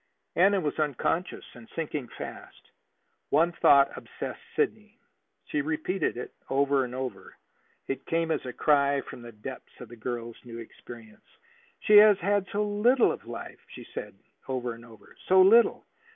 [0.35, 2.71] Anna was unconscious and sinking fast.
[3.29, 4.97] One thought obsessed Sidney.
[5.45, 7.37] She repeated it over and over.
[7.87, 11.27] It came as a cry from the depths of the girl's new experience.
[11.81, 14.15] "She has had so little of life," she said,
[14.47, 15.15] over and over.
[15.27, 15.85] "So little!